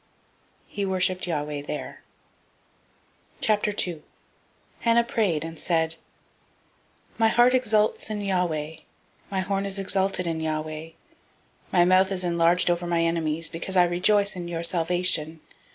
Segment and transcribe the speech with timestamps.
[0.65, 2.01] He worshiped Yahweh there.
[3.43, 4.01] 002:001
[4.79, 5.97] Hannah prayed, and said:
[7.19, 8.77] My heart exults in Yahweh!
[9.29, 10.93] My horn is exalted in Yahweh.
[11.71, 15.39] My mouth is enlarged over my enemies, because I rejoice in your salvation.